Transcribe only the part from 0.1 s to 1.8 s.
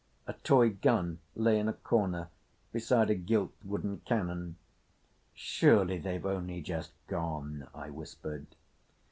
A toy gun lay in a